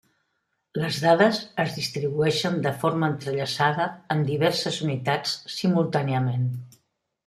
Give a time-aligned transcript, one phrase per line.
[0.83, 6.55] Les dades es distribueixen de forma entrellaçada en diverses unitats simultàniament.